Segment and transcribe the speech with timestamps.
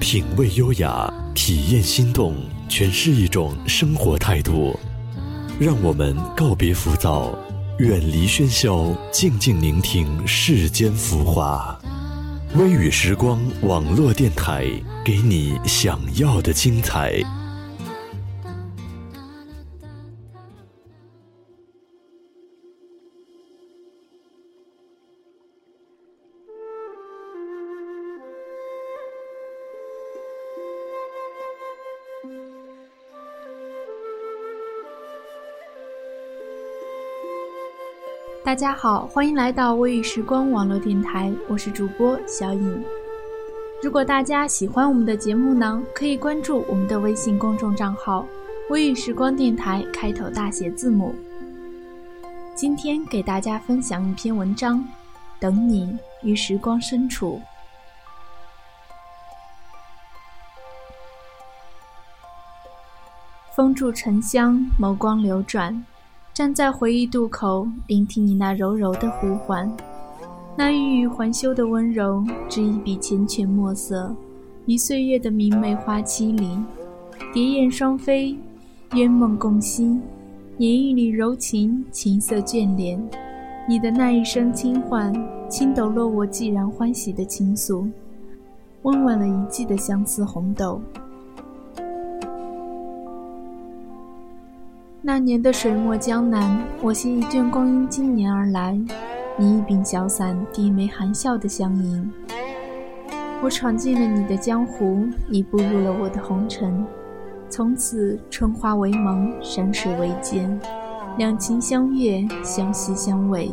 [0.00, 2.34] 品味优雅，体验心动，
[2.68, 4.78] 诠释一种生活态度。
[5.58, 7.34] 让我们告别浮躁，
[7.78, 11.78] 远离喧嚣，静静聆听世间浮华。
[12.56, 14.66] 微雨时光网络电台，
[15.02, 17.22] 给你想要的精彩。
[38.44, 42.84] 大家好，欢迎来到微雨时光网络电台，我是主播小颖。
[43.80, 48.26] 如果大家喜欢我们的节目呢，可以关注我们的微信公众账号
[48.68, 51.14] “微雨时光电台”，开头大写字母。
[52.52, 54.80] 今天给大家分享一篇文章，
[55.38, 57.40] 《等你于时光深处》。
[63.54, 65.86] 风住沉香，眸光流转。
[66.34, 69.70] 站在回忆渡口，聆听你那柔柔的呼唤，
[70.56, 74.16] 那欲语还休的温柔，只一笔缱绻墨色，
[74.64, 76.58] 于岁月的明媚花期里，
[77.34, 78.34] 蝶燕双飞，
[78.92, 80.00] 鸳梦共栖，
[80.56, 82.98] 年意里柔情，琴瑟眷恋，
[83.68, 85.12] 你的那一声轻唤，
[85.50, 87.86] 轻抖落我寂然欢喜的情愫，
[88.84, 90.80] 温婉了一季的相思红豆。
[95.04, 98.80] 那年的水墨江南，我携一卷光阴经年而来，
[99.36, 102.08] 你一柄小伞，低眉含笑的相迎。
[103.42, 106.86] 我闯进了你的江湖，你步入了我的红尘，
[107.48, 110.56] 从此春花为盟，山水为鉴，
[111.18, 113.50] 两情相悦，相惜相偎。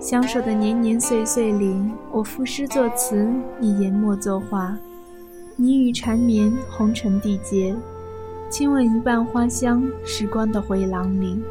[0.00, 3.28] 相守的年年岁岁里，我赋诗作词，
[3.60, 4.76] 你研墨作画，
[5.54, 7.76] 你语缠绵，红尘缔结。
[8.52, 11.42] 亲吻一半花香，时光的回廊里，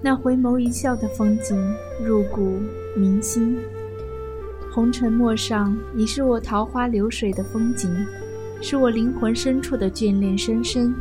[0.00, 1.54] 那回眸一笑的风景，
[2.02, 2.58] 入骨
[2.96, 3.58] 铭心。
[4.72, 7.94] 红尘陌上，你是我桃花流水的风景，
[8.62, 10.94] 是我灵魂深处的眷恋深深。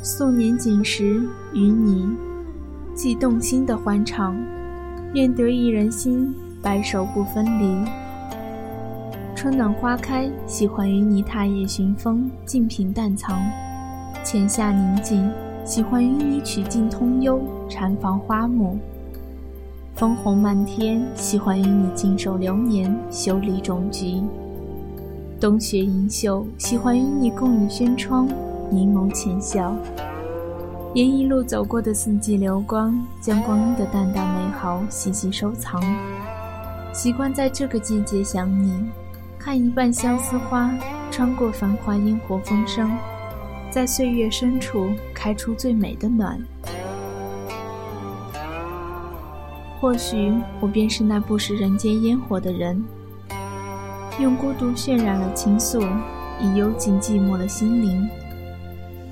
[0.00, 1.20] 素年锦时，
[1.52, 2.08] 与你
[2.94, 4.36] 既动心的欢畅，
[5.14, 6.32] 愿得一人心，
[6.62, 8.05] 白首不分离。
[9.46, 13.36] 春暖花开，喜欢与你踏叶寻风，静品淡藏；
[14.24, 15.30] 浅夏宁静，
[15.64, 18.76] 喜欢与你曲径通幽，禅房花木；
[19.94, 24.20] 枫红漫天，喜欢与你静守流年，修理种菊；
[25.38, 28.28] 冬雪银袖，喜欢与你共倚轩窗，
[28.68, 29.72] 凝眸浅笑。
[30.94, 35.80] 沿一路走过的四季流光，将光阴的淡淡美好细细收藏，
[36.92, 38.84] 习惯在这个季节想你。
[39.46, 40.74] 看一半相思花，
[41.08, 42.90] 穿过繁华烟火风声，
[43.70, 46.36] 在岁月深处开出最美的暖。
[49.80, 52.84] 或许我便是那不食人间烟火的人，
[54.18, 55.80] 用孤独渲染了情愫，
[56.40, 58.10] 以幽静寂寞了心灵，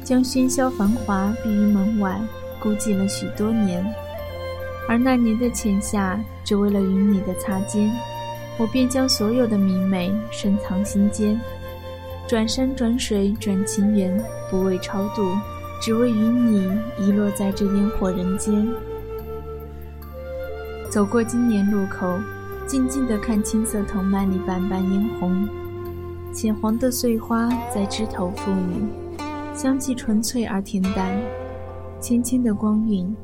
[0.02, 2.20] 将喧嚣繁华闭于门外，
[2.58, 3.86] 孤寂了许多年。
[4.88, 7.88] 而那年的浅夏，只为了与你的擦肩。
[8.56, 11.40] 我便将所有的明媚深藏心间，
[12.28, 14.16] 转山转水转情缘，
[14.50, 15.22] 不为超度，
[15.80, 18.66] 只为与你遗落在这烟火人间。
[20.88, 22.16] 走过今年路口，
[22.64, 25.48] 静静地看青色藤蔓里斑斑嫣红，
[26.32, 28.86] 浅黄的碎花在枝头覆雨，
[29.52, 31.20] 香气纯粹而恬淡，
[32.00, 33.16] 浅浅的光晕，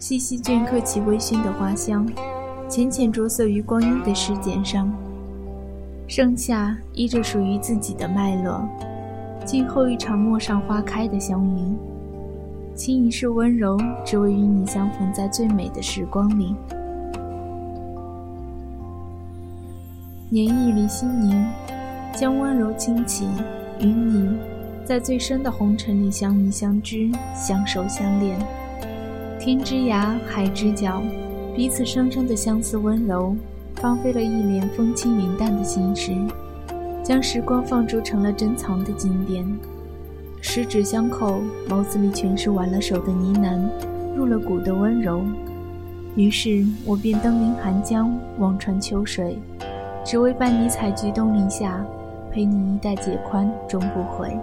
[0.00, 2.04] 细细镌刻起微醺的花香。
[2.72, 4.90] 浅浅着色于光阴的诗笺上，
[6.08, 8.66] 盛夏依着属于自己的脉络，
[9.44, 11.60] 静候一场陌上花开的相遇。
[12.74, 13.76] 倾一世温柔，
[14.06, 16.54] 只为与你相逢在最美的时光里。
[20.30, 21.44] 年意里心凝，
[22.16, 23.26] 将温柔倾起，
[23.80, 24.34] 与你
[24.82, 28.38] 在最深的红尘里相遇相知，相守相恋。
[29.38, 31.02] 天之涯，海之角。
[31.54, 33.36] 彼此生生的相思温柔，
[33.74, 36.10] 芳菲了一帘风轻云淡的心事，
[37.02, 39.46] 将时光放逐成了珍藏的经典。
[40.40, 45.22] 十指相扣，眸子里全是挽了手的呢喃，入了骨的温柔。
[46.16, 49.38] 于是我便登临寒江，望穿秋水，
[50.04, 51.84] 只为伴你采菊东篱下，
[52.32, 54.34] 陪你衣带解宽终不悔。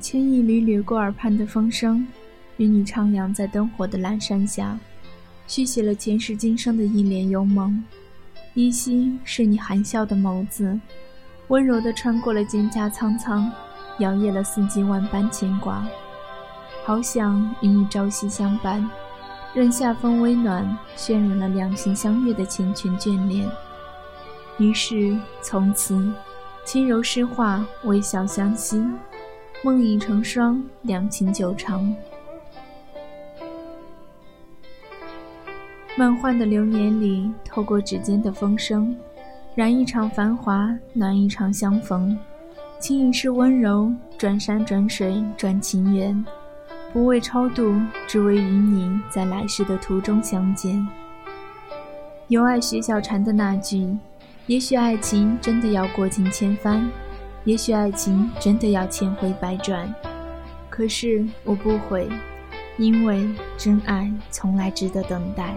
[0.00, 2.06] 千亿缕掠过耳畔的风声，
[2.62, 4.78] 与你徜徉在灯火的阑珊下，
[5.48, 7.82] 续写了前世今生的一帘幽梦。
[8.54, 10.78] 依稀是你含笑的眸子，
[11.48, 13.50] 温柔地穿过了蒹葭苍苍，
[13.98, 15.84] 摇曳了四季万般牵挂。
[16.84, 18.88] 好想与你朝夕相伴，
[19.52, 23.44] 任夏风微暖，渲染了两情相悦的缱绻眷恋。
[24.58, 26.12] 于是从此，
[26.64, 28.80] 轻柔诗画，微笑相惜。
[29.64, 31.92] 梦影成双，两情久长。
[35.94, 38.96] 漫幻的流年里，透过指尖的风声，
[39.54, 42.18] 燃一场繁华，暖一场相逢。
[42.78, 46.24] 倾一世温柔，转山转水转情缘，
[46.94, 47.78] 不为超度，
[48.08, 50.84] 只为与你在来世的途中相见。
[52.28, 53.94] 有爱薛小禅的那句
[54.48, 56.82] ：“也许爱情真的要过尽千帆。”
[57.44, 59.92] 也许爱情真的要千回百转，
[60.70, 62.08] 可是我不悔，
[62.78, 63.28] 因为
[63.58, 65.54] 真爱从来值得等待。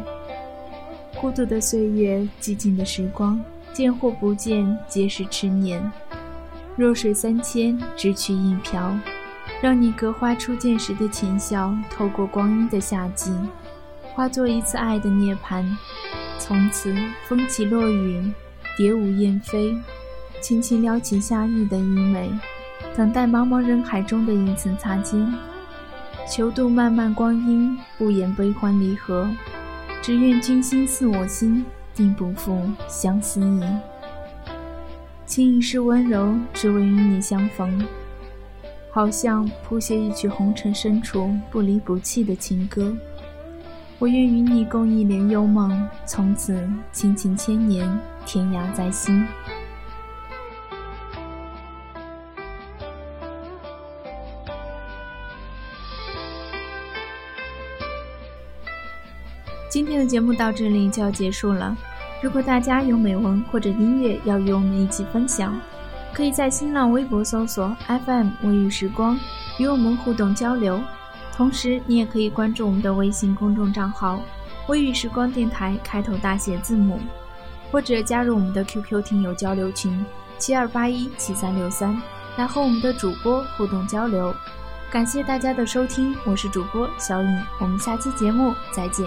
[1.26, 3.44] 孤独的岁月，寂静的时光，
[3.74, 5.82] 见或不见，皆是痴念。
[6.76, 8.96] 弱水三千，只取一瓢，
[9.60, 13.32] 让你隔花初见时的浅笑，透过光阴的夏季，
[14.14, 15.66] 化作一次爱的涅槃。
[16.38, 16.94] 从此
[17.28, 18.32] 风起落雨，
[18.78, 19.76] 蝶舞燕飞。
[20.42, 22.30] 轻轻撩起夏日的衣袂，
[22.96, 25.34] 等待茫茫人海中的一次擦肩。
[26.32, 29.28] 求渡漫漫光阴，不言悲欢离合，
[30.06, 31.66] 只愿君心似我心，
[31.96, 33.64] 定不负相思意。
[35.26, 37.84] 倾一世温柔，只为与你相逢。
[38.92, 42.96] 好像谱写一曲红尘深处不离不弃的情歌。
[43.98, 46.56] 我愿与你共一帘幽梦，从此
[46.92, 47.90] 倾情千年，
[48.28, 49.26] 天涯在心。
[59.76, 61.76] 今天的节目到这里就要结束了。
[62.22, 65.54] 如果大家有美文或者音乐要与我们一起分享，
[66.14, 67.76] 可以在新浪微博搜索
[68.06, 69.20] FM 微雨时光
[69.60, 70.80] 与我们互动交流。
[71.36, 74.22] 同时，你也可以关注我们的微信公众账号
[74.70, 76.98] “微雨时光电台”，开头大写字母，
[77.70, 80.06] 或者加入我们的 QQ 听友交流群
[80.38, 82.02] 七二八一七三六三，
[82.38, 84.34] 来和我们的主播互动交流。
[84.90, 89.06] 感谢大家的收听，我是主播小颖，我们下期节目再见。